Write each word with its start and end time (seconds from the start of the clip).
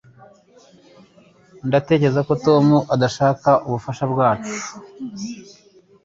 Ndatekereza 1.67 2.21
ko 2.27 2.33
Tom 2.45 2.65
adashaka 2.93 3.49
ubufasha 3.67 4.03
bwacu 4.11 4.53